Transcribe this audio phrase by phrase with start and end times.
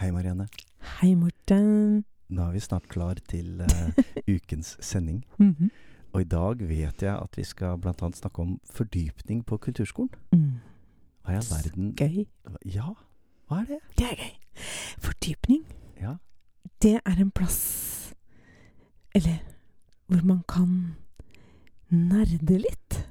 [0.00, 0.46] Hei, Marianne.
[1.00, 2.04] Hei, Morten.
[2.32, 4.04] Nå er vi snart klar til uh,
[4.34, 5.24] ukens sending.
[5.38, 5.70] Mhm.
[6.12, 7.92] Og i dag vet jeg at vi skal bl.a.
[8.14, 10.08] snakke om fordypning på kulturskolen.
[10.32, 10.56] Mm.
[11.22, 12.24] Hva i all verden Gøy.
[12.64, 12.94] Ja,
[13.46, 13.78] hva er det?
[13.98, 14.32] Det er gøy.
[15.04, 15.62] Fordypning,
[16.00, 16.14] Ja.
[16.82, 18.14] det er en plass
[19.14, 19.38] Eller
[20.08, 20.96] hvor man kan
[21.90, 23.04] nerde litt.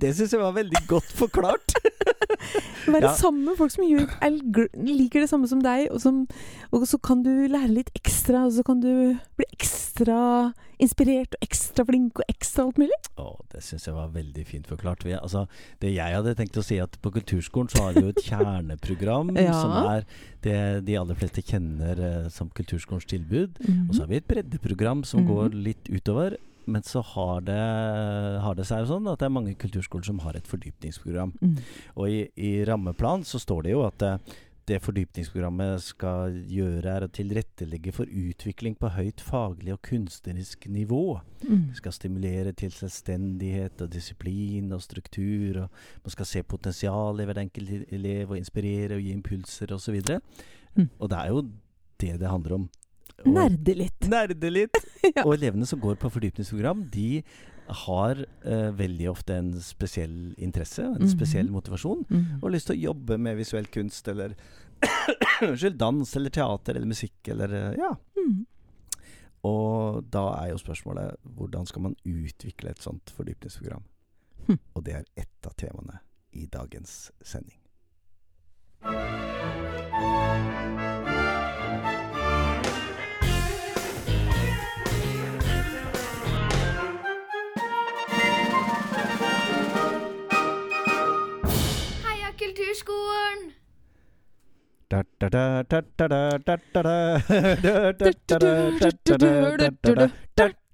[0.00, 1.74] Det syns jeg var veldig godt forklart.
[2.86, 3.14] Være Ja.
[3.16, 4.34] sammen med folk som gjør, er,
[4.84, 6.26] liker det samme som deg, og, som,
[6.74, 8.90] og så kan du lære litt ekstra, og så kan du
[9.38, 12.98] bli ekstra inspirert og ekstra flink og ekstra alt mulig.
[13.16, 15.04] Å, det syns jeg var veldig fint forklart.
[15.06, 15.46] Vi, altså,
[15.80, 19.32] det jeg hadde tenkt å si, at på kulturskolen så har vi jo et kjerneprogram
[19.46, 19.54] Ja.
[19.56, 20.04] som er
[20.44, 20.58] det
[20.90, 23.62] de aller fleste kjenner eh, som kulturskolens tilbud.
[23.88, 25.30] Og så har vi et breddeprogram som Mhm.
[25.30, 26.36] går litt utover.
[26.66, 27.60] Men så har det,
[28.44, 31.34] har det seg jo sånn at det er mange kulturskoler som har et fordypningsprogram.
[31.40, 31.54] Mm.
[31.98, 34.08] Og i, i rammeplan så står det jo at
[34.68, 41.18] det fordypningsprogrammet skal gjøre, er å tilrettelegge for utvikling på høyt faglig og kunstnerisk nivå.
[41.42, 41.66] Mm.
[41.68, 45.66] Det skal stimulere til selvstendighet og disiplin og struktur.
[45.66, 50.00] og Man skal se potensial i hver enkelt elev og inspirere og gi impulser osv.
[50.00, 50.88] Mm.
[50.98, 51.44] Og det er jo
[52.00, 52.66] det det handler om.
[53.24, 54.08] Nerde litt.
[54.10, 54.76] Nerde litt.
[55.14, 55.22] Ja.
[55.24, 57.22] Og elevene som går på fordypningsprogram, de
[57.84, 61.08] har eh, veldig ofte en spesiell interesse, en Mhm.
[61.12, 62.42] spesiell motivasjon, Mm.
[62.42, 64.34] og lyst til å jobbe med visuell kunst eller
[65.42, 67.94] Unnskyld, dans eller teater eller musikk eller eh, Ja.
[68.18, 68.46] Mm.
[69.44, 73.82] Og da er jo spørsmålet hvordan skal man utvikle et sånt fordypningsprogram?
[74.46, 74.58] Hm.
[74.74, 76.00] Og det er ett av temaene
[76.32, 77.60] i dagens sending.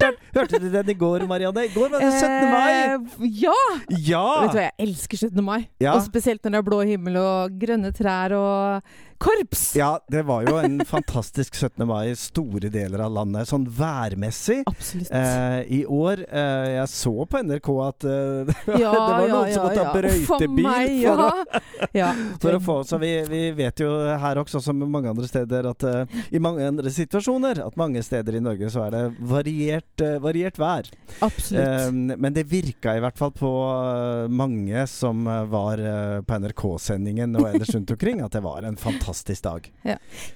[0.01, 0.11] Da.
[0.35, 1.67] Hørte du den i går, Marianne?
[1.67, 2.51] I går var det 17.
[2.51, 2.73] mai!
[2.73, 2.97] Eh,
[3.43, 3.57] ja!
[4.43, 5.45] Vet du hva, jeg elsker 17.
[5.45, 5.61] mai.
[5.83, 5.95] Ja.
[5.95, 9.77] Og spesielt når det er blå himmel og grønne trær og korps.
[9.77, 11.87] Ja, det var jo en fantastisk 17.
[11.89, 14.63] mai i store deler av landet, sånn værmessig.
[14.71, 15.11] Absolutt.
[15.13, 19.67] Eh, I år eh, Jeg så på NRK at eh, ja, det var noen som
[19.67, 22.09] måtte ha For brøytebil meg, for, å,
[22.45, 23.91] for å få Så vi, vi vet jo
[24.25, 28.39] her også, som mange andre steder, at eh, i mange andre situasjoner At mange steder
[28.39, 30.89] i Norge så er det variert, eh, variert vær.
[31.21, 31.61] Absolutt.
[31.61, 33.53] Eh, men det virka i hvert fall på
[34.33, 35.81] mange som var
[36.27, 39.10] på NRK-sendingen og ellers rundt omkring, at det var en fantastisk
[39.45, 39.71] dag.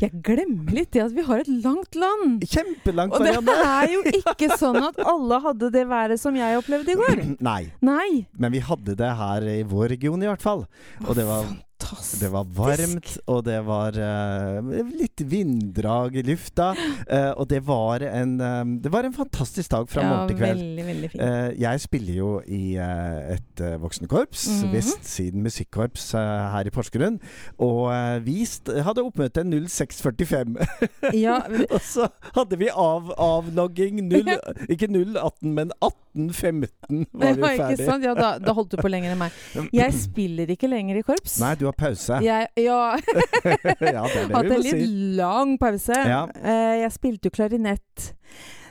[0.00, 2.44] jeg glemmer litt det at vi har et langt land.
[2.48, 6.92] Kjempelangt, Og det er jo ikke sånn at alle hadde det været som jeg opplevde
[6.92, 7.22] i går.
[7.50, 8.26] Nei, Nei.
[8.38, 10.66] men vi hadde det her i vår region i hvert fall.
[11.06, 11.46] Og det var
[11.84, 12.22] Fantastisk.
[12.22, 16.71] Det var varmt, og det var uh, litt vinddrag i lufta.
[17.05, 20.39] Uh, og det var en um, Det var en fantastisk dag fra ja, morgen til
[20.41, 20.62] kveld.
[20.62, 21.22] Veldig, veldig fint.
[21.22, 24.72] Uh, jeg spiller jo i et voksenkorps, Mhm.
[24.75, 27.19] Vestsiden musikkorps eh, her i Porsgrunn.
[27.62, 27.91] Og
[28.25, 28.43] vi
[28.84, 30.56] hadde oppmøte 06.45.
[31.25, 31.37] ja,
[31.69, 34.33] og så hadde vi av avlogging 0,
[34.72, 37.89] ikke 018, men 18.15 var vi ferdig.
[38.05, 39.39] Ja, da, da holdt du på lenger enn meg.
[39.81, 41.39] Jeg spiller ikke lenger i korps.
[41.43, 42.20] Nei, du har pause.
[42.24, 42.80] Jeg, ja,
[43.80, 44.04] ja,
[44.34, 44.86] hatt en litt si.
[45.18, 45.96] lang pause.
[45.96, 46.24] Ja.
[46.42, 48.12] Eh, jeg spilte jo klarinett.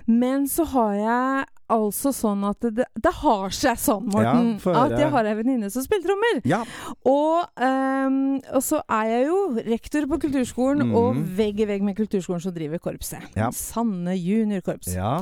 [0.10, 4.96] Men så har jeg altså sånn at det, det har seg sånn, Morten, Ja, at
[5.00, 6.42] jeg har ei venninne som spiller trommer.
[6.48, 6.62] Ja.
[7.08, 8.20] Og, um,
[8.54, 10.96] og så er jeg jo rektor på kulturskolen, mm.
[11.00, 13.30] og vegg i vegg med kulturskolen så driver korpset.
[13.40, 13.52] Ja.
[13.56, 14.94] Sanne juniorkorps.
[14.96, 15.20] ja.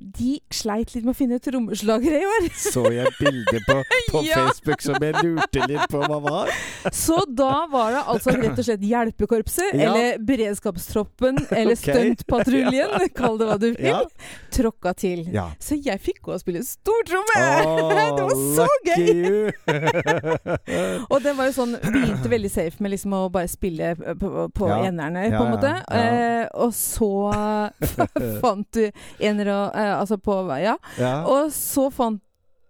[0.00, 2.46] De sleit litt med å finne trommeslagere i år.
[2.72, 3.74] Så jeg bilder på,
[4.14, 4.22] på.
[4.30, 6.52] Facebook som jeg lurte litt på hva var.
[7.02, 11.98] Så da var det altså rett og slett hjelpekorpset, eller beredskapstroppen, eller okay.
[12.16, 14.08] stuntpatruljen, kall det hva du vil,
[14.56, 15.26] tråkka til.
[15.34, 15.50] Ja.
[15.84, 17.40] Jeg fikk henne å spille stortromme!
[17.64, 19.50] Oh, det var så gøy!
[21.10, 24.48] Og det var jo sånn Begynte veldig safe med liksom å bare spille eh, på,
[24.54, 24.80] på Ja.
[24.90, 25.72] enerne, på en måte.
[25.90, 27.10] Eh, og så
[28.42, 28.84] fant du
[29.18, 30.76] enere og eh, Altså på Ja.
[30.98, 31.14] Ja.
[31.30, 32.20] Og så fant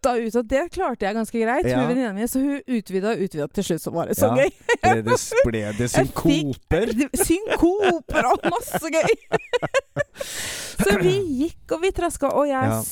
[0.02, 1.79] da ut at det klarte jeg ganske greit, Ja.
[1.81, 2.26] hun venninna mi.
[2.31, 3.47] Så hun utvida og utvida.
[3.55, 4.44] Til slutt så var det så Ja.
[4.44, 4.50] gøy.
[4.82, 6.87] Ble det, ble det synkoper?
[7.00, 7.25] fikk-?
[7.26, 9.14] Synkoper og masse gøy!
[10.85, 11.14] så vi
[11.44, 12.82] gikk og vi traska, og jeg Ja.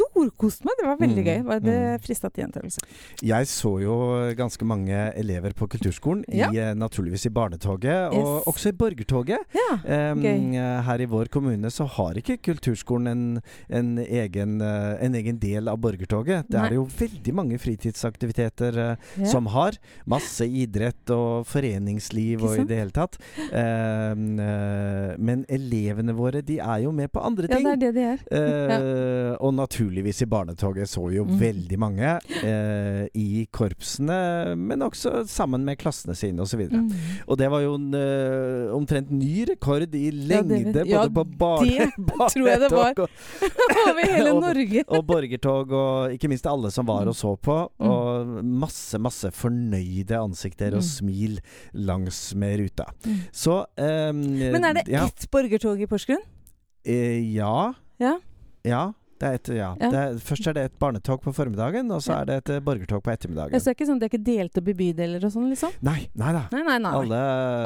[0.00, 0.74] S- storkoste meg.
[0.80, 1.42] Det var veldig Mm, gøy.
[1.44, 2.00] Var det mm.
[2.04, 2.78] frista til gjentakelse.
[3.22, 3.94] Jeg så jo
[4.36, 6.50] ganske mange elever på kulturskolen, Ja.
[6.52, 8.44] i, eh, naturligvis i barnetoget, og Yes.
[8.46, 9.38] også i borgertoget.
[9.54, 10.12] Ja.
[10.12, 15.38] um, her i vår kommune så har ikke kulturskolen en, en, egen, eh, en egen
[15.38, 16.46] del av borgertoget.
[16.48, 16.64] Det Nei.
[16.66, 19.26] er det jo veldig mange fritidsaktiviteter eh, Ja.
[19.26, 19.72] som har.
[20.06, 23.18] Masse idrett og foreningsliv og i det hele tatt.
[23.52, 27.64] Um, uh, men elevene våre, de er jo med på andre ting.
[27.64, 28.18] ja, det er det de er.
[28.30, 29.54] Eh, Og
[29.90, 31.38] naturligvis i barnetoget så jo Mm.
[31.40, 32.10] veldig mange
[32.44, 36.60] eh, i korpsene, men også sammen med klassene sine osv.
[36.60, 36.90] Og, Mm.
[37.26, 41.14] og det var jo en eh, omtrent ny rekord i Ja, det- lengde, ja, både
[41.14, 41.90] på barne,
[42.30, 42.94] tror jeg det var.
[42.94, 43.10] barnetog og,
[43.90, 44.84] Over hele Norge.
[44.88, 47.08] og borgertog, og ikke minst alle som var Mm.
[47.08, 47.70] og så på.
[47.80, 47.90] Mm.
[47.90, 50.88] Og masse, masse fornøyde ansikter og Mm.
[50.88, 51.40] smil
[51.74, 52.84] langs med ruta.
[53.32, 56.22] Så eh, Men er det ja, ett borgertog i Porsgrunn?
[56.84, 57.72] eh, ja.
[57.98, 58.18] Ja.
[58.64, 58.92] Ja.
[59.20, 59.66] Det er et, ja.
[59.76, 59.88] Ja.
[59.92, 62.20] Det er, først er det et barnetog på formiddagen, og så Ja.
[62.22, 63.52] er det et eh, borgertog på ettermiddagen.
[63.52, 65.74] Det så ikke sånn, Det er ikke delt opp i bydeler og sånn, liksom?
[65.84, 66.46] Nei, nei da.
[66.54, 66.92] Nei, nei, nei.
[66.96, 67.18] Alle,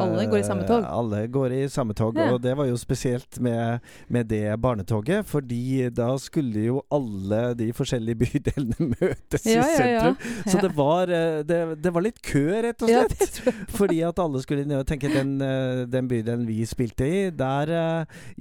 [0.02, 0.82] Alle går i samme tog.
[0.84, 3.78] Alle går i samme tog, og det var jo spesielt med,
[4.08, 10.18] med det barnetoget, fordi da skulle jo alle de forskjellige bydelene møtes i sentrum.
[10.50, 13.40] Så det var, eh, det, det var litt kø, rett og slett.
[13.78, 17.70] Fordi at alle skulle ned og tenke den, eh, den bydelen vi spilte i, der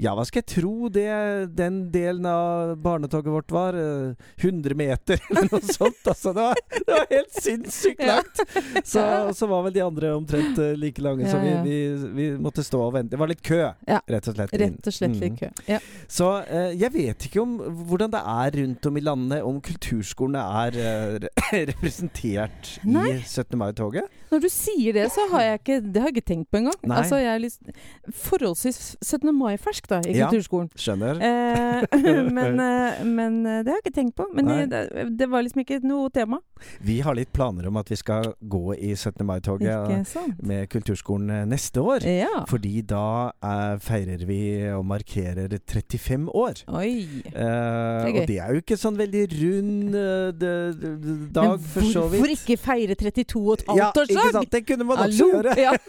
[0.01, 3.73] Ja, hva skal jeg tro det den delen av barnetoget vårt var?
[3.73, 5.99] eh, 100 meter, eller noe sånt.
[6.07, 8.39] Altså, det, var, det var helt sinnssykt langt!
[8.85, 11.77] Så, så var vel de andre omtrent eh, like lange, så vi, vi,
[12.15, 13.11] vi måtte stå og vente.
[13.15, 14.53] Det var litt kø, rett og slett.
[14.53, 15.37] Rett og slett litt Mm.
[15.39, 15.47] kø.
[15.67, 15.79] Ja.
[16.07, 17.57] Så eh, jeg vet ikke om
[17.87, 23.07] hvordan det er rundt om i landet, om kulturskolene er eh, representert Nei.
[23.15, 23.57] i 17.
[23.57, 24.09] mai-toget.
[24.31, 26.77] Når du sier det, så har jeg ikke Det har jeg ikke tenkt på engang.
[26.93, 27.73] Altså, jeg er litt
[28.17, 29.31] forholdsvis 17.
[29.35, 30.27] mai-fersk da, i Ja.
[30.29, 30.69] kulturskolen.
[30.77, 31.19] Skjønner?
[31.21, 31.97] Eh,
[32.37, 34.27] men, eh, men eh, det har jeg ikke tenkt på.
[34.33, 34.81] Men det,
[35.17, 36.39] det var liksom ikke noe tema.
[36.79, 39.25] Vi har litt planer om at vi skal gå i 17.
[39.27, 40.13] mai-toget
[40.47, 42.05] med kulturskolen eh, neste år.
[42.07, 42.43] Ja.
[42.47, 44.39] Fordi da eh, feirer vi
[44.71, 46.61] og markerer 35 år.
[46.71, 46.93] Oi.
[47.25, 51.57] Eh, det og det er jo ikke sånn veldig rund eh, de, de, d- dag,
[51.57, 52.21] Men for så vidt.
[52.23, 54.37] hvorfor ikke feire 32 og et Ja, halvt ikke årsdag?
[54.39, 54.51] sant?
[54.53, 55.57] Det kunne man også gjøre.
[55.59, 55.75] Ja.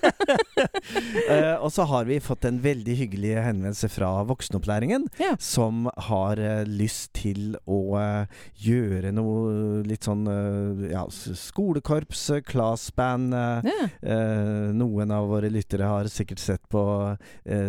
[1.24, 5.32] Eh, og så har vi fått en veldig hyggelig henvendelse fra voksenopplæringen, Ja.
[5.40, 8.26] som har eh, lyst til å eh,
[8.64, 13.34] gjøre noe litt sånn eh, ja, skolekorps, eh, classband.
[13.34, 16.82] eh, noen av våre lyttere har sikkert sett på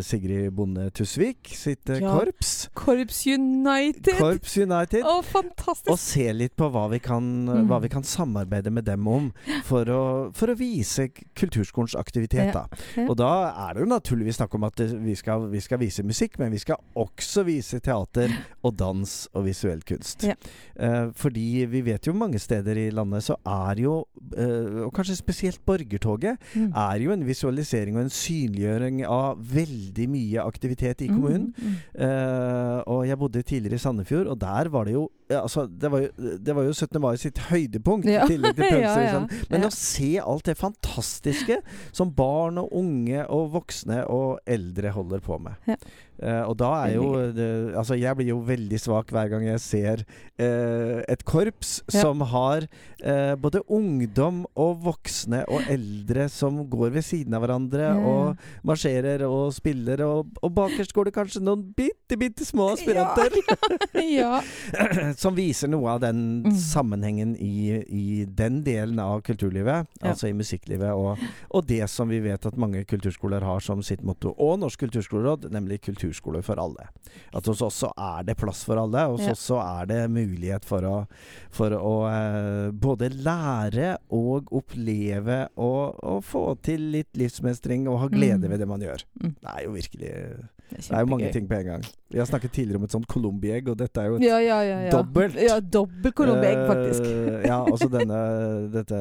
[0.05, 2.13] Sigrid Bonde Tusvik sitt Ja.
[2.19, 2.69] korps.
[2.73, 4.15] Korps United!
[4.19, 5.03] Korps United.
[5.05, 5.19] Å,
[5.91, 7.67] Og se litt på hva vi kan, Mm.
[7.69, 9.31] hva vi kan samarbeide med dem om
[9.63, 10.01] for å,
[10.33, 12.53] for å vise kulturskolens aktivitet.
[12.53, 12.67] Ja, Da.
[13.09, 13.29] Og da
[13.69, 16.59] er det jo naturligvis snakk om at vi, skal, vi skal vise musikk, men vi
[16.61, 18.31] skal også vise teater
[18.63, 20.23] og dans og visuell kunst.
[20.27, 20.35] Ja.
[20.75, 23.95] Eh, fordi vi vet jo mange steder i landet så er jo,
[24.37, 26.71] eh, og kanskje spesielt borgertoget, Mm.
[26.75, 31.53] er jo en visualisering og en synliggjøring av veldig mye aktivitet i kommunen.
[31.57, 31.75] Mm, mm.
[32.05, 35.89] Eh, og jeg bodde tidligere i Sandefjord, og der var det jo ja, altså, det,
[35.89, 36.99] var jo, det var jo 17.
[37.01, 38.25] mai sitt høydepunkt, Ja.
[38.25, 39.01] i tillegg til pølser.
[39.01, 39.13] ja.
[39.15, 39.29] Sånn.
[39.49, 39.67] Men Ja.
[39.67, 41.57] å se alt det fantastiske
[41.97, 45.55] som barn og unge og voksne og eldre holder på med.
[46.21, 49.59] Eh, og da er jo det, Altså, jeg blir jo veldig svak hver gang jeg
[49.59, 50.03] ser
[50.39, 52.01] uh, et korps Ja.
[52.05, 52.65] som har
[53.03, 57.95] eh, både ungdom og voksne og eldre som går ved siden av hverandre Ja.
[57.99, 63.35] og marsjerer og spiller, og, og bakerst går det kanskje noen bitte, bitte små aspiranter
[64.03, 64.39] ja.
[65.21, 66.51] som viser noe av den Mm.
[66.57, 71.17] sammenhengen i, i den delen av kulturlivet, altså i musikklivet, og,
[71.49, 75.47] og det som vi vet at mange kulturskoler har som sitt motto, og Norsk kulturskoleråd,
[75.53, 76.87] nemlig kulturskole for alle.
[77.33, 79.31] At hos oss så er det plass for alle, hos Ja.
[79.31, 81.07] oss så er det mulighet for å,
[81.51, 88.07] for å eh, både lære og oppleve og, og få til litt livsmestring og ha
[88.07, 88.49] glede Mm.
[88.51, 89.03] ved det man gjør.
[89.23, 89.35] Mm.
[89.41, 90.11] Det er jo virkelig
[90.65, 91.83] Det Det er jo mange ting på en gang.
[92.09, 94.59] Vi har snakket tidligere om et sånt colombiegg, og dette er jo et Ja, ja,
[94.61, 94.91] ja, ja.
[94.91, 95.35] Dobbelt.
[95.35, 97.03] Ja, dobbelt colombiegg, faktisk.
[97.05, 98.97] Eh, ja, også denne, dette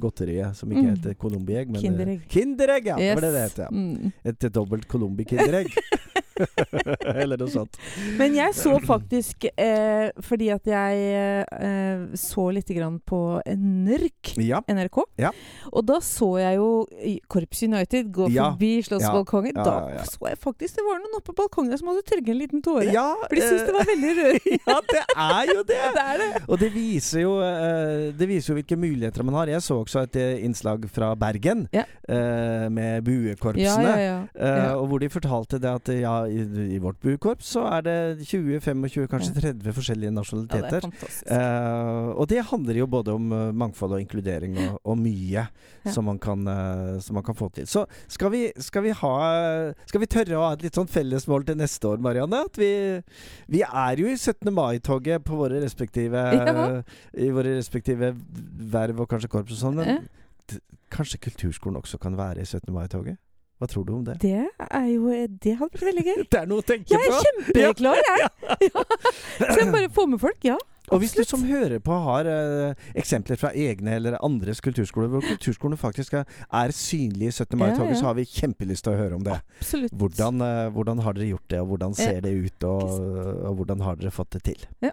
[0.00, 0.96] godteriet som ikke Mm.
[0.96, 2.28] heter colombiegg, men eh, Kinderegg.
[2.28, 2.96] Kinderegg, ja!
[2.98, 3.14] Yes.
[3.14, 3.68] var det det het, ja.
[3.70, 4.12] Mm.
[4.24, 5.68] Et dobbelt colombi-kinderegg.
[7.22, 7.76] Eller noe sånt.
[8.18, 14.60] Men jeg så faktisk, eh, fordi at jeg eh, så litt grann på NRK, Ja.
[14.68, 15.30] NRK, Ja.
[15.72, 16.68] og da så jeg jo
[17.28, 18.50] Korps United gå Ja.
[18.52, 19.54] forbi Slottsbalkongen.
[19.62, 22.62] Da så jeg faktisk det var noen oppe på balkongen som hadde tørket en liten
[22.64, 22.88] tåre.
[22.92, 24.40] Ja, For de syntes det var veldig rørende.
[24.42, 25.80] eh, ja, det er jo det!
[25.96, 26.42] det er det.
[26.48, 29.46] Og det viser jo eh, Det viser jo hvilke muligheter man har.
[29.52, 34.28] Jeg så også et eh, innslag fra Bergen eh, med buekorpsene.
[34.34, 34.72] Eh.
[34.76, 37.96] Og hvor de fortalte det at ja, i, I vårt buekorps så er det
[38.28, 40.86] 20-25, kanskje 30 forskjellige Ja, det uh, nasjonaliteter.
[42.16, 45.46] Og det handler jo både om eh, mangfold og inkludering og, og mye
[45.82, 45.90] Ja.
[45.90, 47.66] som, man kan, uh, som man kan få til.
[47.66, 49.14] Så skal vi, skal vi ha
[49.86, 52.44] Skal vi tørre å ha et litt sånn fellesmål til neste år, Marianne?
[52.46, 52.70] At vi,
[53.50, 54.52] vi er jo i 17.
[54.54, 56.82] mai-toget på våre respektive Ja.
[57.18, 58.12] I våre respektive
[58.72, 59.80] verv og kanskje korps og sånn.
[59.80, 60.06] Men
[60.92, 62.72] kanskje kulturskolen også kan være i 17.
[62.74, 63.18] mai-toget?
[63.62, 64.16] Hva tror du om det?
[64.18, 64.34] Det
[64.66, 65.06] er jo
[65.38, 66.16] Det hadde vært veldig gøy.
[66.34, 66.98] Det er noe å tenke på!
[66.98, 68.28] Jeg er kjempeklar, jeg!
[68.66, 68.82] Ja.
[69.52, 70.40] Skal jeg bare få med folk?
[70.48, 70.56] Ja.
[70.92, 75.22] Og hvis du som hører på har eh, eksempler fra egne eller andres kulturskoler, hvor
[75.24, 76.26] kulturskolene faktisk er,
[76.58, 77.54] er synlige i 17.
[77.56, 78.00] mai-toget, Ja, ja.
[78.02, 79.38] så har vi kjempelyst til å høre om det.
[79.62, 79.94] Absolutt.
[80.02, 82.02] Hvordan, eh, hvordan har dere gjort det, og hvordan Ja.
[82.10, 82.98] ser det ut, og,
[83.46, 84.66] og hvordan har dere fått det til?
[84.82, 84.90] Ja.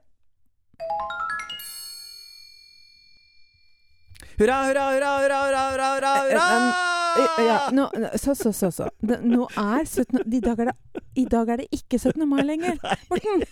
[4.39, 6.47] Hurra, hurra, hurra, hurra, hurra, hurra, hurra, hurra!
[6.53, 6.98] Eh,
[7.45, 8.69] Ja, nå, nå- så, så, så.
[8.75, 8.88] så.
[9.03, 10.21] Nå er 17.
[10.33, 12.25] I dag er det, i dag er det ikke 17.
[12.29, 12.77] mai lenger.
[13.09, 13.43] Morten!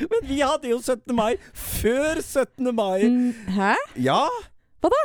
[0.00, 1.14] Men vi hadde jo 17.
[1.16, 2.70] mai før 17.
[2.74, 3.02] mai!
[3.08, 3.72] Mm, Hæ?
[4.00, 4.22] Ja!
[4.80, 5.02] Hva da?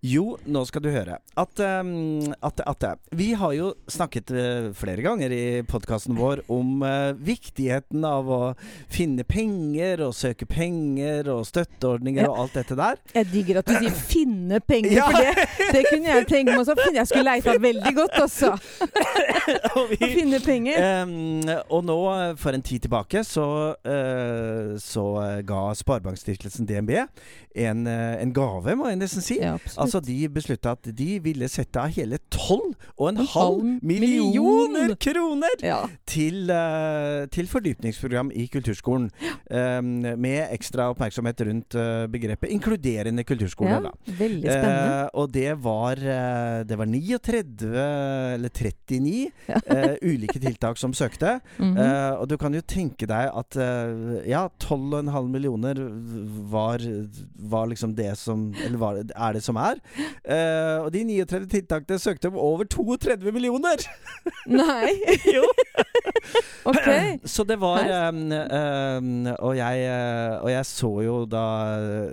[0.00, 1.16] Jo, nå skal du høre.
[1.38, 2.84] At, um, at, at
[3.18, 8.38] Vi har jo snakket eh, flere ganger i podkasten vår om uh, viktigheten av å
[8.94, 12.30] finne penger og søke penger og støtteordninger Ja.
[12.30, 13.00] og alt dette der.
[13.16, 15.08] Jeg digger at du sier 'finne penger', Ja.
[15.10, 16.94] for det, det kunne jeg tenke meg også.
[16.94, 18.52] Jeg skulle leita veldig godt, altså.
[19.74, 20.78] og, Å finne penger.
[21.02, 21.42] Um,
[21.74, 25.06] og nå, eh, for en tid tilbake, så, uh, så
[25.42, 26.94] ga Sparebankstiftelsen DNB
[27.58, 29.40] en, en gave, må jeg nesten si.
[29.42, 29.87] Ja, absolutt.
[29.88, 34.96] Altså, De beslutta at de ville sette av hele 12,5 En halv millioner million.
[35.00, 35.78] kroner ja.
[36.06, 39.08] til, uh, til fordypningsprogram i kulturskolen.
[39.50, 39.88] em,
[40.20, 43.70] med ekstra oppmerksomhet rundt uh, begrepet inkluderende kulturskole.
[43.70, 43.80] ja.
[43.80, 43.92] da.
[44.18, 45.02] Veldig spennende.
[45.04, 45.94] Uh, og det var,
[46.68, 47.72] det var 39,
[48.34, 49.60] eller 39, Ja.
[50.02, 51.38] ulike tiltak som søkte.
[51.58, 51.76] Mhm.
[51.78, 53.56] Eh, og du kan jo tenke deg at
[54.28, 55.78] ja, 12,5 millioner
[56.50, 56.78] var,
[57.50, 59.77] var liksom det som Eller var, er det som er.
[60.24, 63.82] Eh, og de 39 tiltakene søkte om over 32 millioner!
[64.46, 64.92] Nei.
[65.36, 65.44] jo!
[66.70, 66.88] OK.
[67.34, 71.44] Så det var um, um, og, jeg, eh, og jeg så jo da,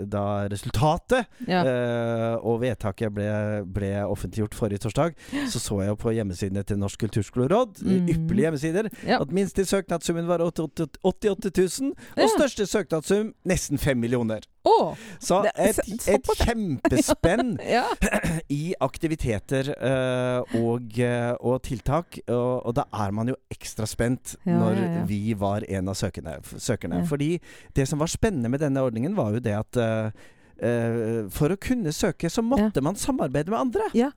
[0.07, 1.61] da resultatet Ja.
[1.65, 3.27] uh, og vedtaket ble,
[3.75, 5.15] ble offentliggjort forrige torsdag.
[5.51, 8.07] Så så jeg jo på hjemmesidene til Norsk kulturskoleråd, Mm.
[8.09, 9.19] ypperlige hjemmesider, Ja.
[9.21, 14.39] at minste søknadssummen var 88 88 000, og største søknadssum nesten 5 millioner.
[14.65, 14.95] Å!
[15.21, 15.79] Så et,
[16.09, 17.85] et kjempespenn Ja.
[18.53, 22.19] i aktiviteter uh, og, eh, og tiltak.
[22.25, 25.03] Og, og da er man jo ekstra spent Ja, når ja, ja.
[25.09, 27.03] vi var en av søkerne, søkerne.
[27.03, 27.09] Ja.
[27.09, 27.31] Fordi
[27.77, 31.57] det som var spennende med denne ordningen, var jo det at uh, Uh, for å
[31.59, 33.89] kunne søke, så måtte man samarbeide med andre.
[33.91, 34.13] Ja.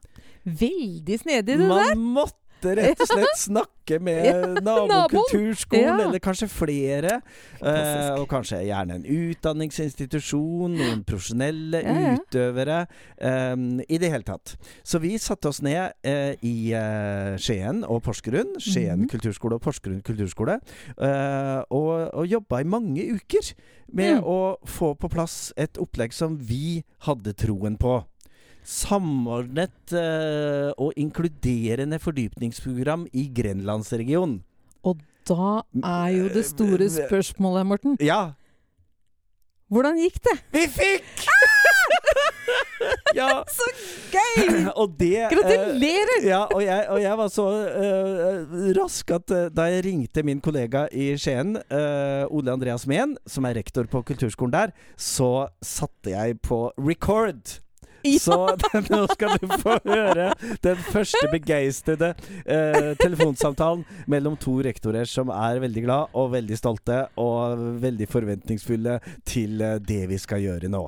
[0.46, 1.96] Veldig snedig, det der.
[1.98, 5.94] Man måtte rett og slett snakke med Ja, nabokulturskolen, Ja.
[6.08, 7.20] eller kanskje flere.
[7.62, 12.16] Eh, og kanskje gjerne en utdanningsinstitusjon, noen profesjonelle Ja, ja.
[12.18, 12.86] utøvere.
[13.18, 13.56] eh,
[13.88, 14.56] I det hele tatt.
[14.84, 18.56] Så vi satte oss ned eh, i eh, Skien og Porsgrunn.
[18.60, 19.08] Skien mm.
[19.08, 20.58] kulturskole og Porsgrunn kulturskole.
[20.98, 23.52] eh, og, og jobba i mange uker
[23.92, 24.24] med Mm.
[24.24, 28.04] å få på plass et opplegg som vi hadde troen på.
[28.68, 34.42] Samordnet uh, og inkluderende fordypningsprogram i Grenlandsregionen.
[34.84, 37.96] Og Da er jo det store spørsmålet, Morten.
[38.00, 38.32] Ja,
[39.68, 40.36] Hvordan gikk det?
[40.52, 41.26] vi fikk!
[43.16, 43.66] ja, Så
[44.14, 44.64] gøy!
[44.80, 46.24] og det eh, Gratulerer!
[46.24, 50.40] ja, og jeg, og jeg var så uh, rask at uh, da jeg ringte min
[50.40, 56.16] kollega i Skien, uh, Ole Andreas Mehn, som er rektor på kulturskolen der, så satte
[56.16, 57.58] jeg på record.
[58.06, 58.18] Ja.
[58.22, 58.36] Så
[58.92, 60.30] nå skal du få høre
[60.62, 62.12] den første begeistrede
[62.44, 69.00] eh, telefonsamtalen mellom to rektorer som er veldig glad og veldig stolte og veldig forventningsfulle
[69.26, 70.86] til eh, det vi skal gjøre nå.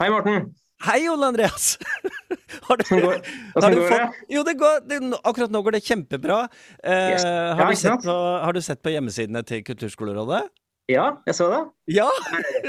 [0.00, 0.54] Hei, Morten.
[0.86, 1.74] Hei, Ole Andreas!
[2.66, 3.16] Har du, går,
[3.62, 6.38] har du fått, jo, det går, det, akkurat nå går det kjempebra.
[6.82, 7.24] Eh, Yes.
[7.24, 10.42] har, Ja, du sett på, har du sett på hjemmesidene til Kulturskolerådet?
[10.90, 11.60] Ja, jeg så det.
[11.98, 12.06] Ja!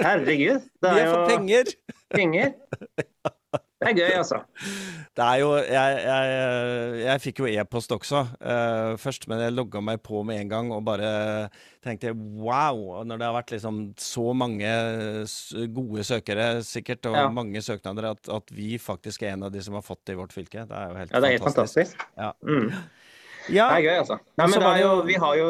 [0.02, 0.62] Herregud.
[0.82, 1.72] Det Vi har har fått penger!
[2.14, 2.54] penger.
[3.82, 4.38] Det er gøy, altså.
[5.18, 9.82] Det er jo Jeg, jeg, jeg fikk jo e-post også uh, først, men jeg logga
[9.84, 11.50] meg på med en gang og bare
[11.84, 13.02] tenkte wow.
[13.04, 14.70] Når det har vært liksom så mange
[15.76, 17.26] gode søkere sikkert, og Ja.
[17.34, 20.22] mange søknader, at, at vi faktisk er en av de som har fått det i
[20.22, 20.64] vårt fylke.
[20.70, 22.08] Det er jo helt Ja, det er helt fantastisk.
[22.18, 22.32] Ja.
[22.46, 22.72] Mm.
[23.50, 24.16] Ja, Det er gøy, altså.
[24.38, 25.46] Nei, men det er jo Vi har jo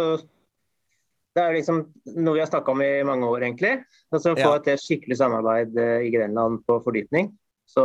[1.36, 1.82] Det er liksom
[2.24, 3.74] noe vi har snakka om i mange år, egentlig.
[4.12, 4.56] Altså Få Ja.
[4.64, 7.30] et skikkelig samarbeid eh, i Grenland på fordypning.
[7.72, 7.84] Så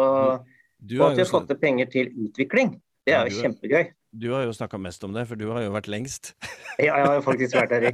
[0.82, 2.74] Du Og at vi har fått til penger til utvikling,
[3.06, 3.92] det er du jo kjempegøy.
[4.16, 6.34] du har jo snakka mest om det, for du har jo vært lengst.
[6.76, 7.92] Ja, jeg har jo faktisk vært her i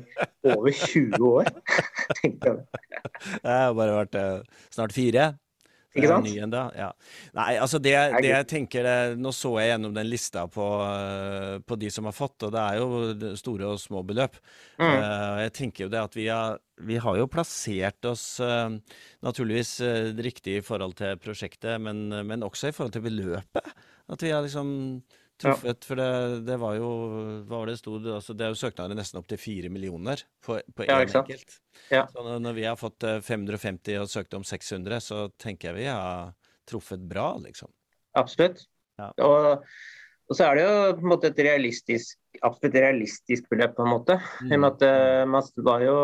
[0.50, 1.50] over 20 år.
[2.18, 2.82] Tenkte jeg.
[3.44, 5.28] Jeg har bare vært eh, snart fire.
[5.92, 6.24] Ikke sant?
[6.24, 6.88] Ny ennå, ja.
[7.36, 7.92] Nei, altså det,
[8.24, 12.08] det jeg tenker det, Nå så jeg gjennom den lista på, eh, på de som
[12.08, 14.38] har fått, og det er jo store og små beløp.
[14.80, 14.88] Mm.
[14.88, 18.72] Uh, jeg tenker jo det at vi har, vi har jo plassert oss uh,
[19.24, 23.74] naturligvis uh, riktig i forhold til prosjektet, men, men også i forhold til beløpet.
[24.12, 24.72] At vi har liksom
[25.42, 26.08] truffet For det,
[26.46, 26.88] det var jo
[27.48, 28.06] Hva var det stod?
[28.16, 31.28] Altså, det er jo søknader nesten opp til fire millioner på, Ja, én sant?
[31.28, 31.58] enkelt.
[31.92, 32.06] Ja.
[32.12, 35.88] Så når, vi har fått eh, 550 og søkt om 600, så tenker jeg vi
[35.90, 36.32] har
[36.68, 37.70] truffet bra, liksom.
[38.18, 38.64] Absolutt.
[39.00, 39.10] Ja.
[39.24, 39.64] Og,
[40.28, 43.92] og så er det jo på en måte et realistisk, absolutt realistisk beløp, på en
[43.94, 44.18] måte.
[44.46, 45.98] I og med at eh, man var jo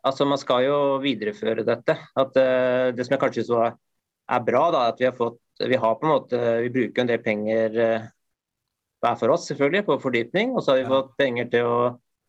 [0.00, 1.92] Altså, man skal jo videreføre dette.
[2.16, 5.36] At eh, Det som jeg kanskje så er bra, da, at vi har fått
[5.68, 8.08] Vi har på en måte Vi bruker en del penger eh,
[9.00, 10.54] hver for oss, selvfølgelig, på fordypning.
[10.56, 11.76] Og så har vi fått penger til å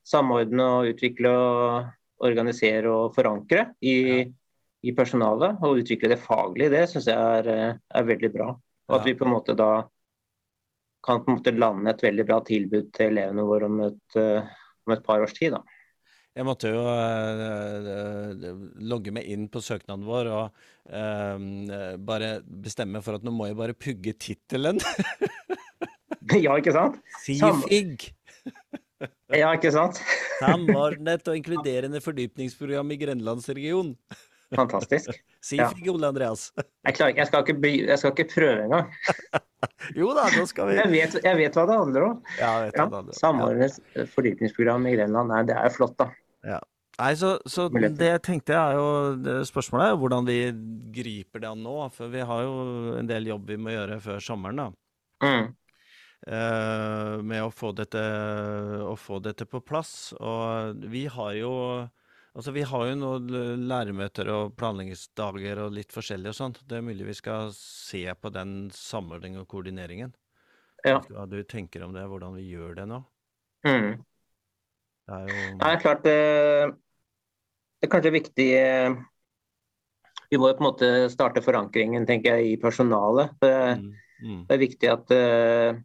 [0.08, 4.26] samordne og utvikle og organisere og forankre i, Ja.
[4.84, 5.60] i personalet.
[5.62, 6.70] Og utvikle det faglig.
[6.72, 8.50] Det syns jeg er, eh, er veldig bra.
[8.90, 9.84] Og at vi på en måte da
[11.04, 14.42] kan på en måte lande et veldig bra tilbud til elevene våre om et, eh,
[14.88, 15.52] om et par års tid.
[15.52, 15.62] da.
[16.32, 18.46] Jeg måtte jo eh,
[18.88, 23.58] logge meg inn på søknaden vår og uh, bare bestemme for at nå må jeg
[23.60, 24.80] bare pugge tittelen.
[26.46, 27.02] ja, ikke sant?
[27.26, 28.12] Si SIFIG.
[29.32, 29.98] Ja, ikke sant?
[30.44, 33.96] Samordnet og inkluderende fordypningsprogram i Grenlandsregionen.
[34.54, 35.16] Fantastisk.
[35.42, 36.50] SIFIG, Ole Andreas.
[36.84, 38.92] Jeg, klarer, jeg, skal, ikke, jeg skal ikke prøve engang.
[39.96, 42.18] Jo da, nå skal vi Jeg vet, jeg vet hva det handler om.
[42.38, 42.88] Ja, Ja.
[43.16, 44.06] Samordnet ja.
[44.12, 45.32] fordypningsprogram i Grenland.
[45.32, 46.12] Nei, det er flott, da.
[47.02, 50.36] Nei, så, så det jeg tenkte er jo Spørsmålet er jo hvordan vi
[50.94, 51.78] griper det an nå.
[51.96, 52.54] For vi har jo
[53.00, 54.70] en del jobb vi må gjøre før sommeren, da.
[55.22, 55.50] Mm.
[56.22, 58.02] Uh, med å få dette,
[58.86, 60.12] å få dette på plass.
[60.20, 61.56] Og vi har jo
[62.32, 66.62] Altså, vi har jo noen læremøter og planleggingsdager og litt forskjellig og sånt.
[66.64, 70.14] Det er mulig vi skal se på den samordningen og koordineringen.
[70.88, 71.02] Ja.
[71.10, 73.02] Hva du tenker om det, hvordan vi gjør det nå?
[73.68, 74.00] Mm.
[75.12, 76.18] Det er jo Nei, klart det,
[77.80, 78.98] Det er kanskje viktig eh,
[80.32, 83.34] Vi må jo på en måte starte forankringen, tenker jeg, i personalet.
[83.44, 83.88] Det, mm,
[84.24, 85.80] mm, det er viktig at, eh,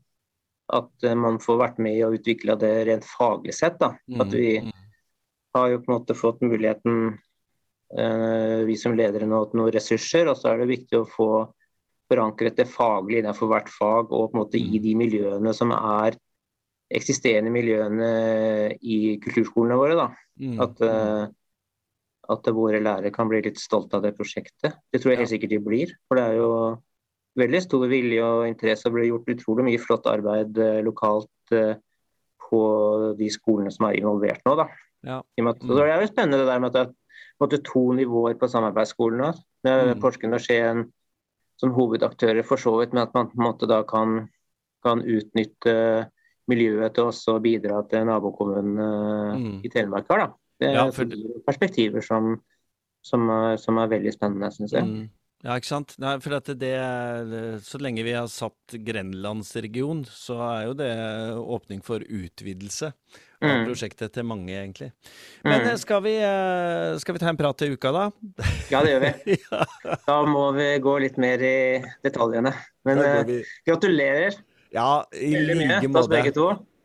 [0.78, 3.80] at man får vært med i å utvikle det rent faglig sett.
[3.82, 3.96] Da.
[4.22, 4.70] At vi mm,
[5.58, 7.16] har jo på en måte fått muligheten,
[7.98, 10.30] eh, vi som ledere nå, til noen ressurser.
[10.30, 11.30] Og så er det viktig å få
[12.06, 16.14] forankret det faglig innenfor hvert fag, og på en måte i de miljøene som er
[16.92, 18.10] eksisterende miljøene
[18.78, 19.96] i kulturskolene våre.
[19.98, 20.08] da.
[20.40, 21.24] mm, At, uh,
[22.36, 24.78] at våre lærere kan bli litt stolt av det prosjektet.
[24.92, 25.94] Det tror jeg helt sikkert de blir.
[26.06, 26.50] For det er jo
[27.36, 31.74] veldig stor vilje og interesse og blir gjort utrolig mye flott arbeid uh, lokalt uh,
[32.46, 32.62] på
[33.18, 34.54] de skolene som er involvert nå.
[34.58, 34.68] da.
[35.06, 35.20] Ja.
[35.38, 36.94] Med at, det er jo spennende det der med at
[37.50, 39.42] det er to nivåer på samarbeidsskolen.
[39.66, 40.00] Med Mm.
[40.00, 40.84] Porsgrunn og Skien
[41.58, 44.28] som hovedaktører for så vidt, men at man på en måte da kan,
[44.84, 45.74] kan utnytte
[46.48, 49.60] miljøet til oss å bidra til nabokommunen eh, Mm.
[49.64, 50.32] i Telemark har.
[50.60, 51.06] Det er Ja, for-
[51.46, 52.40] perspektiver som,
[53.02, 54.84] som, er, som er veldig spennende, syns jeg.
[54.84, 55.08] Mm.
[55.44, 55.92] Ja, ikke sant.
[56.00, 56.72] Nei, for at det,
[57.62, 60.90] Så lenge vi har satt grenlandsregion, så er jo det
[61.36, 62.92] åpning for utvidelse
[63.42, 63.66] av Mm.
[63.68, 64.92] prosjektet til mange, egentlig.
[65.44, 65.66] Men Mm.
[65.68, 68.10] eh, skal vi, eh, skal vi ta en prat til uka, da?
[68.72, 69.36] Ja, det gjør vi.
[69.52, 69.64] ja,
[70.06, 72.54] Da må vi gå litt mer i detaljene.
[72.84, 74.34] Men eh, gratulerer
[74.74, 76.22] ja i like måte.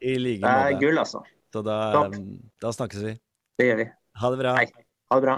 [0.02, 1.22] I like Det er gull, altså.
[1.54, 1.78] Så da,
[2.62, 3.16] da snakkes vi.
[3.60, 3.88] Det gjør vi.
[4.22, 4.54] Ha det bra.
[4.58, 4.68] Hei.
[5.12, 5.36] Ha det bra.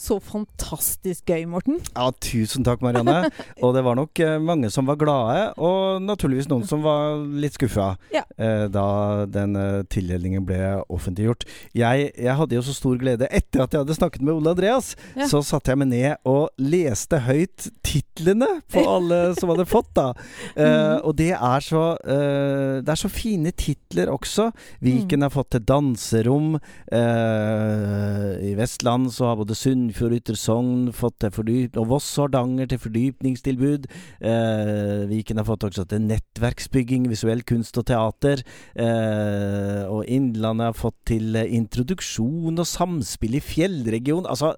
[0.00, 1.74] Så fantastisk gøy, Morten.
[1.92, 3.28] Ja, tusen takk, Marianne.
[3.64, 7.58] og det var nok eh, mange som var glade, og naturligvis noen som var litt
[7.58, 8.22] skuffa Ja.
[8.40, 8.84] eh, da
[9.28, 10.56] den eh, tildelingen ble
[10.88, 11.44] offentliggjort.
[11.76, 14.94] Jeg, jeg hadde jo så stor glede etter at jeg hadde snakket med Ole Andreas.
[15.18, 15.28] Ja.
[15.28, 20.08] Så satte jeg meg ned og leste høyt titlene på alle som hadde fått, da.
[20.60, 24.48] Eh, og det er så eh, Det er så fine titler også.
[24.84, 26.56] Viken har fått til danserom.
[26.90, 29.56] I Vestland så har både
[29.90, 31.78] Sunnfjord Ytre Sogn fått til fordyp...
[31.80, 33.88] Og Voss og Hardanger til fordypningstilbud.
[34.22, 38.44] Eh, Viken har fått også til nettverksbygging, visuell kunst og teater.
[38.78, 44.28] Eh, og Innlandet har fått til eh, introduksjon og samspill i fjellregion.
[44.30, 44.54] Altså,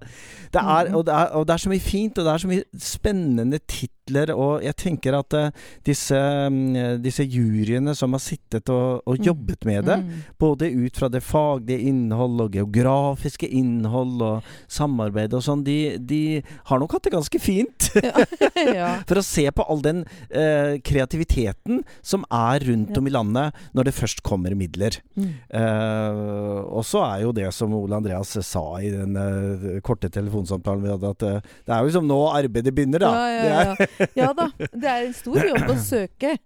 [0.53, 2.53] det er, og, det er, og det er så mye fint, og det er så
[2.53, 5.51] mye spennende titler midler, og jeg tenker at eh,
[5.87, 6.15] disse,
[6.51, 9.25] mm, disse juryene som har sittet og, og Mm.
[9.27, 10.23] jobbet med det, Mm.
[10.41, 16.43] både ut fra det faglige innhold og geografiske innhold og samarbeid og sånn, de, de
[16.67, 17.91] har nok hatt det ganske fint.
[17.95, 18.99] ja.
[19.09, 23.85] For å se på all den eh, kreativiteten som er rundt om i landet når
[23.85, 24.99] det først kommer midler.
[25.17, 25.31] Mm.
[25.53, 30.83] Eh, og så er jo det som Ole Andreas sa i den eh, korte telefonsamtalen
[30.83, 33.13] vi hadde, at eh, det er jo liksom nå arbeidet begynner, da.
[33.13, 33.87] Ja, ja, ja.
[34.19, 34.49] Ja da.
[34.59, 36.37] Det er en stor jobb å søke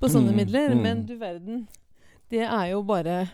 [0.00, 0.82] på sånne Mm, midler, mm.
[0.82, 1.66] men du verden.
[2.30, 3.26] Det er jo bare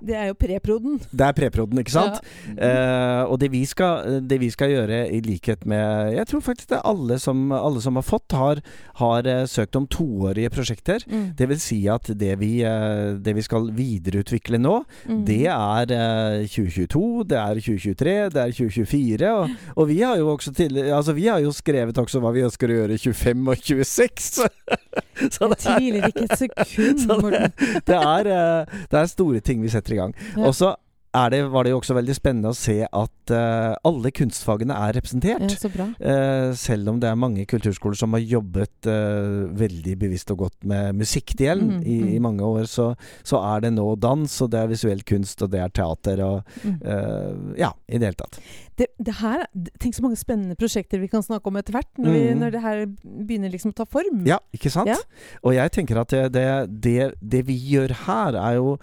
[0.00, 0.98] Det er jo preproden.
[1.10, 2.20] det er preproden, ikke sant?
[2.56, 2.68] Ja.
[2.68, 6.68] Eh, og det vi, skal, det vi skal gjøre, i likhet med Jeg tror faktisk
[6.70, 8.60] det er alle som, alle som har fått, har,
[9.00, 11.02] har eh, søkt om toårige prosjekter.
[11.10, 11.24] Mm.
[11.38, 15.24] Det vil si at det vi, eh, det vi skal videreutvikle nå, Mm.
[15.26, 19.30] det er eh, 2022, det er 2023, det er 2024.
[19.32, 22.44] Og, og vi har jo også til, altså vi har jo skrevet også hva vi
[22.46, 24.48] ønsker å gjøre i 25 og 26.
[25.18, 27.52] Så Jeg er, tviler ikke et sekund, Morten.
[27.88, 27.96] det,
[28.92, 30.14] det er store ting vi setter i gang.
[30.36, 30.46] Ja.
[30.48, 30.74] Og så
[31.16, 34.92] er det, var det jo også veldig spennende å se at uh, alle kunstfagene er
[34.98, 35.40] representert.
[35.48, 35.86] Ja, så bra.
[36.04, 40.66] Eh, selv om det er mange kulturskoler som har jobbet uh, veldig bevisst og godt
[40.68, 42.10] med musikkdelen Mm, i, mm.
[42.12, 42.90] i mange år, så,
[43.26, 46.58] så er det nå dans, og det er visuell kunst, og det er teater, og
[46.58, 47.54] Mm.
[47.58, 48.38] Ja, i det hele tatt.
[48.78, 49.44] Det, det her,
[49.80, 52.40] tenk så mange spennende prosjekter vi kan snakke om etter hvert, når, vi, Mm.
[52.42, 54.26] når det her begynner liksom å ta form.
[54.28, 54.90] Ja, ikke sant?
[54.90, 54.98] Ja.
[55.42, 58.76] Og jeg tenker at det, det vi gjør her, er jo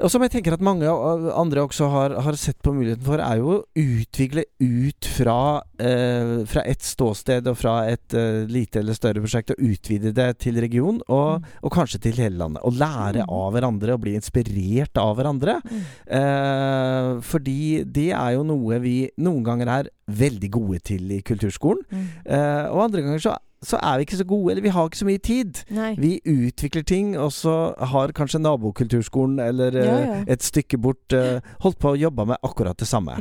[0.00, 3.36] og som jeg tenker at mange andre også har, har sett på muligheten for, er
[3.42, 5.36] jo å utvikle ut fra,
[5.78, 10.30] eh, fra et ståsted og fra et eh, lite eller større prosjekt, og utvide det
[10.38, 11.44] til region, og, Mm.
[11.62, 12.62] og kanskje til hele landet.
[12.64, 13.28] Og lære Mm.
[13.28, 15.60] av hverandre og bli inspirert av hverandre.
[15.62, 15.84] Mm.
[16.18, 21.84] Eh, fordi det er jo noe vi noen ganger er veldig gode til i kulturskolen.
[21.90, 22.08] Mm.
[22.26, 24.98] Eh, og andre ganger så, så er vi ikke så gode, eller vi har ikke
[24.98, 25.60] så mye tid.
[25.70, 25.94] Nei.
[25.96, 30.24] Vi utvikler ting, og så har kanskje nabokulturskolen eller Ja, eh, ja.
[30.34, 33.14] et stykke bort eh, holdt på å jobbe med akkurat det samme.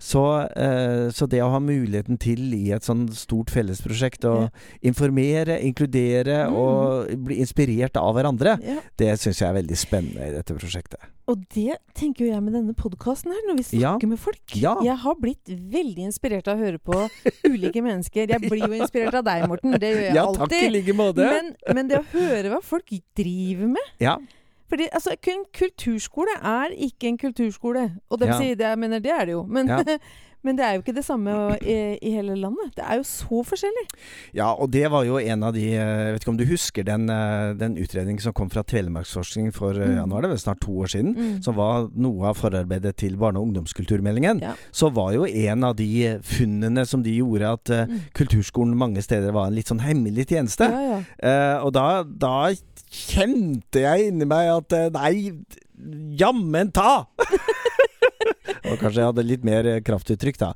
[0.00, 0.24] Så,
[0.56, 4.48] eh, så det å ha muligheten til i et sånn stort fellesprosjekt å Ja.
[4.82, 6.54] informere, inkludere Mm.
[6.56, 8.58] og bli inspirert av hverandre,
[8.96, 11.00] det syns jeg er veldig spennende i dette prosjektet.
[11.26, 14.08] Og det tenker jo jeg med denne podkasten her, når vi snakker Ja.
[14.10, 14.56] med folk.
[14.60, 14.74] Ja.
[14.84, 16.98] Jeg har blitt veldig inspirert av å høre på
[17.48, 18.28] ulike mennesker.
[18.28, 19.72] Jeg blir jo inspirert av deg, Morten.
[19.80, 21.24] Det gjør jeg Ja, takk i like måte.
[21.24, 24.18] Men, men det å høre hva folk driver med Ja.
[24.68, 27.90] Fordi altså, kun kulturskole er ikke en kulturskole.
[28.10, 28.38] Og det Ja.
[28.40, 29.42] si, det, jeg mener, det er det jo.
[29.46, 29.82] Men, Ja.
[30.44, 32.74] men det er jo ikke det samme i, i hele landet.
[32.76, 33.84] Det er jo så forskjellig.
[34.34, 36.84] Ja, og det var jo en av de eh, Jeg vet ikke om du husker
[36.84, 39.94] den, eh, den utredningen som kom fra Telemarksforskning for mm.
[39.96, 41.42] ja, nå er det vel snart to år siden, Mm.
[41.42, 44.40] som var noe av forarbeidet til barne- og ungdomskulturmeldingen.
[44.42, 44.52] Ja.
[44.72, 48.00] Så var jo en av de funnene som de gjorde, at eh, Mm.
[48.14, 50.68] kulturskolen mange steder var en litt sånn hemmelig tjeneste.
[51.22, 52.50] Eh, og da, da
[52.94, 55.32] kjente jeg inni meg at eh, nei,
[56.20, 57.04] jammen ta!
[58.74, 60.50] Og kanskje jeg hadde litt mer eh, kraftuttrykk, da.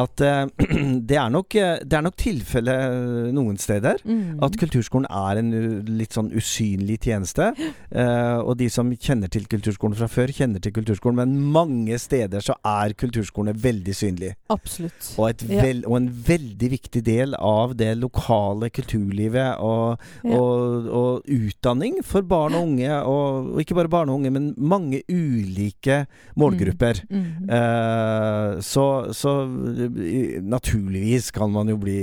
[0.00, 0.46] At uh,
[1.08, 4.02] det er nok, eh, det er nok tilfelle eh, noen steder.
[4.08, 4.40] Mm.
[4.44, 5.52] At kulturskolen er en
[5.98, 7.50] litt sånn usynlig tjeneste.
[7.92, 11.20] Uh, og de som kjenner til kulturskolen fra før, kjenner til kulturskolen.
[11.22, 14.36] Men mange steder så er kulturskolene veldig synlige.
[14.52, 15.12] Absolutt.
[15.18, 20.36] Og, vel, og en veldig viktig del av det lokale kulturlivet og, Ja.
[20.36, 23.00] og, og utdanning for barn og unge.
[23.08, 26.04] Og, ikke bare barn og unge, men mange ulike
[26.38, 27.02] målgrupper.
[27.08, 27.48] Mm.
[27.58, 28.84] Eh, så,
[29.16, 31.98] så eh, naturligvis kan man jo bli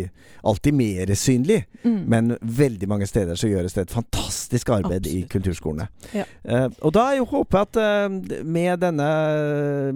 [0.46, 1.64] alltid mer synlig.
[1.86, 2.00] Mm.
[2.12, 5.32] Men veldig mange steder så gjøres det et fantastisk arbeid i Absolutt.
[5.34, 5.88] kulturskolene.
[6.16, 6.26] Ja.
[6.44, 9.10] Eh, og da er jo håpet at eh, med, denne,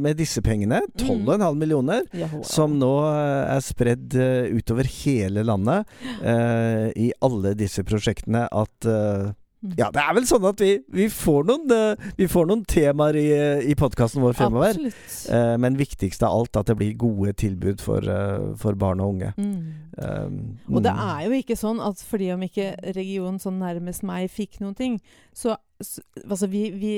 [0.02, 1.26] med disse pengene, Mm.
[1.26, 4.14] 12,5 millioner, Ja, som nå er spredd
[4.56, 5.88] utover hele landet
[6.22, 9.36] eh, i alle disse prosjektene, at Mm.
[9.60, 13.18] Ja, det er vel sånn at vi, vi, får, noen, eh, vi får noen temaer
[13.20, 13.28] i,
[13.68, 14.78] i podkasten vår fremover.
[14.80, 19.18] Eh, men viktigst av alt at det blir gode tilbud for, eh, for barn og
[19.18, 19.34] unge.
[19.36, 19.58] Mm.
[20.00, 20.38] Um,
[20.72, 21.02] Og det mm.
[21.04, 24.96] er jo ikke sånn at fordi om ikke regionen sånn nærmest meg fikk noen ting,
[25.36, 26.94] så, så altså vi, vi,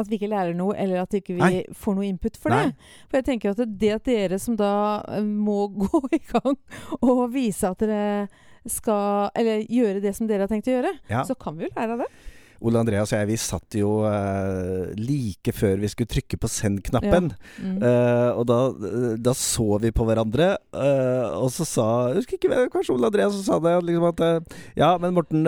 [0.00, 2.62] At vi ikke lærer noe, eller at ikke vi ikke får noe input for Nei.
[2.64, 2.90] det.
[3.10, 4.72] For jeg tenker at det, det at dere som da
[5.04, 6.56] eh, må gå i gang
[7.02, 8.28] og vise at dere
[8.72, 11.24] skal Eller gjøre det som dere har tenkt å gjøre, Ja.
[11.26, 12.10] så kan vi jo lære av det.
[12.64, 17.26] Ole Andreas og jeg, vi satt jo uh, like før vi skulle trykke på send-knappen.
[17.60, 17.74] Mm.
[17.82, 18.56] Uh, og da,
[19.20, 23.36] da så vi på hverandre, uh, og så sa Jeg husker ikke, kanskje Ole Andreas
[23.44, 23.74] sa det.
[23.84, 24.24] Liksom at
[24.78, 25.44] Ja, men Morten,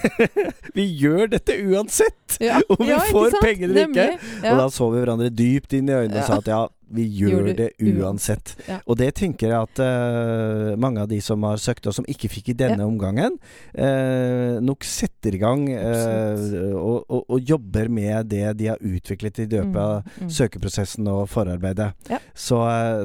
[0.78, 2.38] vi gjør dette uansett!
[2.38, 2.60] Ja.
[2.68, 4.08] Om vi Ja, får penger eller ikke.
[4.44, 4.52] Ja.
[4.52, 7.48] Og da så vi hverandre dypt inn i øynene og sa at ja, vi gjør
[7.56, 8.54] det uansett.
[8.68, 8.78] Ja.
[8.86, 12.28] Og det tenker jeg at uh, mange av de som har søkt, og som ikke
[12.30, 12.86] fikk i denne Ja.
[12.86, 13.38] omgangen,
[13.78, 19.42] uh, nok setter i gang uh, og, og, og jobber med det de har utviklet
[19.44, 20.30] i løpet av Mm, mm.
[20.30, 21.92] søkeprosessen og forarbeidet.
[22.10, 22.18] Ja.
[22.34, 22.58] Så,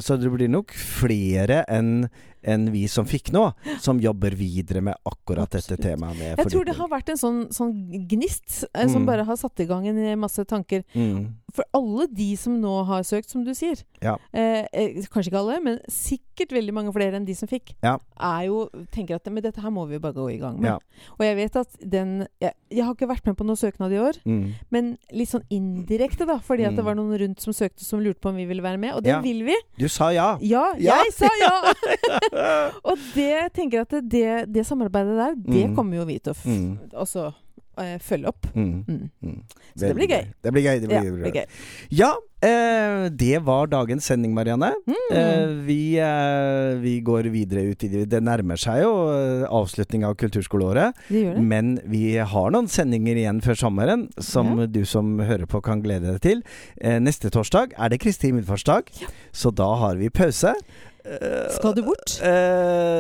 [0.03, 2.09] så det blir nok flere enn
[2.41, 3.43] enn vi som fikk nå,
[3.85, 5.83] som jobber videre med akkurat dette Absolutt.
[5.85, 6.17] temaet.
[6.17, 7.73] med Jeg tror det har vært en sånn, sånn
[8.09, 9.05] gnist eh, som Mm.
[9.11, 10.81] bare har satt i gang en masse tanker.
[10.95, 11.19] mm.
[11.53, 14.17] For alle de som nå har søkt, som du sier Ja.
[14.33, 17.73] eh, eh, Kanskje ikke alle, men sikkert veldig mange flere enn de som fikk.
[17.83, 17.97] Ja.
[18.19, 20.69] Er jo, tenker at Men dette her må vi bare gå i gang med.
[20.71, 20.77] Ja.
[21.19, 23.99] Og jeg vet at den jeg, jeg har ikke vært med på noen søknad i
[23.99, 24.53] år, Mm.
[24.71, 26.39] men litt sånn indirekte, da.
[26.39, 26.85] Fordi at det Mm.
[26.85, 28.93] var noen rundt som søkte som lurte på om vi ville være med.
[28.95, 29.55] Og det vil vi!
[29.77, 30.37] Du sa ja!
[30.41, 31.73] Ja, jeg sa ja!
[32.89, 35.75] og det tenker jeg at det, det samarbeidet der, det Mm.
[35.75, 36.79] kommer jo vi til å Mm.
[36.93, 37.33] også
[37.77, 38.47] eh, følge opp.
[38.55, 38.84] Mm.
[38.88, 39.10] Mm.
[39.23, 39.38] Mm.
[39.75, 40.25] Så det blir gøy.
[40.43, 40.79] Det blir gøy.
[40.81, 41.45] Det Ja, blir, det blir gøy.
[41.91, 42.10] Ja,
[42.43, 44.73] eh, det var dagens sending, Marianne.
[44.88, 44.97] Mm.
[45.15, 48.03] Eh, vi, eh, vi går videre ut i det.
[48.12, 50.93] Det nærmer seg jo eh, avslutning av kulturskoleåret.
[51.10, 51.41] Det det.
[51.41, 54.65] Men vi har noen sendinger igjen før sommeren som Ja.
[54.67, 56.43] du som hører på kan glede deg til.
[56.81, 58.91] Eh, neste torsdag er det Kristi himmelfartsdag,
[59.31, 60.53] så da har vi pause.
[61.01, 62.19] Skal du bort?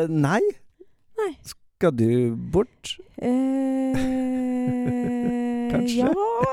[0.09, 0.39] nei.
[1.21, 1.33] Nei.
[1.81, 2.97] Skal du bort?
[3.17, 3.97] Eh,
[5.71, 6.03] Kanskje.
[6.03, 6.09] Ja,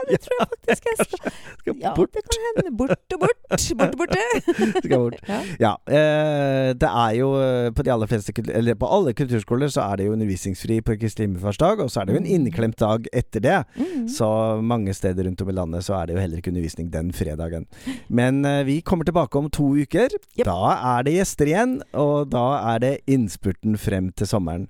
[0.08, 1.32] det tror jeg faktisk jeg skal.
[1.58, 2.12] Skal Ja, bort?
[2.14, 2.70] det kan hende.
[2.78, 3.40] Bort og bort.
[3.50, 4.22] Bort og borte.
[4.84, 5.16] Skal bort.
[5.28, 5.40] Ja.
[5.60, 5.72] Ja.
[5.90, 9.96] Eh, det er jo eh, på de aller fleste Eller på alle kulturskoler så er
[10.00, 12.34] det jo undervisningsfri på Kristi himmelfartsdag, og så er det jo en Mm.
[12.38, 13.58] inneklemt dag etter det.
[13.76, 14.08] Mm.
[14.08, 14.30] Så
[14.62, 17.66] mange steder rundt om i landet så er det jo heller ikke undervisning den fredagen.
[18.08, 20.08] Men eh, vi kommer tilbake om to uker.
[20.38, 20.46] Yep.
[20.48, 20.58] Da
[20.96, 24.68] er det gjester igjen, og da er det innspurten frem til sommeren.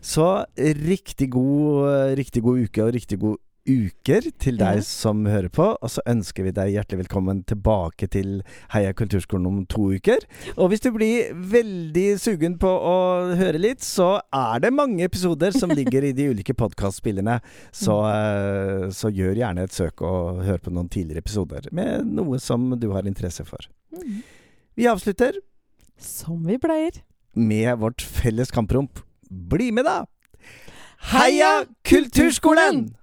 [0.00, 3.36] Så riktig god, riktig god uke og riktig god
[3.68, 4.82] uker til deg Ja.
[4.82, 5.76] som hører på.
[5.84, 8.40] Og så ønsker vi deg hjertelig velkommen tilbake til
[8.72, 10.24] Heia kulturskolen om to uker.
[10.56, 12.96] Og hvis du blir veldig sugen på å
[13.36, 17.36] høre litt, så er det mange episoder som ligger i de ulike podkastspillene.
[17.70, 22.40] Så, eh, så gjør gjerne et søk og hør på noen tidligere episoder med noe
[22.40, 23.60] som du har interesse for.
[23.94, 24.22] Mm.
[24.80, 25.36] Vi avslutter
[26.00, 27.02] Som vi pleier.
[27.36, 28.98] med vårt felles kampromp.
[29.30, 30.04] Bli med, da!
[31.12, 32.96] Heia Kulturskolen!